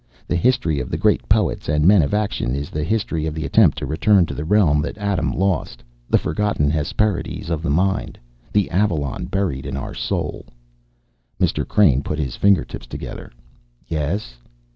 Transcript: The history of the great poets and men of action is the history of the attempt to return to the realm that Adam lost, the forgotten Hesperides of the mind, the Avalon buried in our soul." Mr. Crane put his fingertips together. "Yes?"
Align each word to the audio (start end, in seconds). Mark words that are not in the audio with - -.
The 0.27 0.35
history 0.35 0.79
of 0.79 0.89
the 0.89 0.97
great 0.97 1.29
poets 1.29 1.69
and 1.69 1.85
men 1.85 2.01
of 2.01 2.11
action 2.11 2.55
is 2.55 2.71
the 2.71 2.83
history 2.83 3.27
of 3.27 3.35
the 3.35 3.45
attempt 3.45 3.77
to 3.77 3.85
return 3.85 4.25
to 4.25 4.33
the 4.33 4.43
realm 4.43 4.81
that 4.81 4.97
Adam 4.97 5.29
lost, 5.31 5.83
the 6.09 6.17
forgotten 6.17 6.71
Hesperides 6.71 7.51
of 7.51 7.61
the 7.61 7.69
mind, 7.69 8.17
the 8.51 8.67
Avalon 8.71 9.25
buried 9.25 9.67
in 9.67 9.77
our 9.77 9.93
soul." 9.93 10.45
Mr. 11.39 11.67
Crane 11.67 12.01
put 12.01 12.17
his 12.17 12.35
fingertips 12.35 12.87
together. 12.87 13.31
"Yes?" 13.87 14.37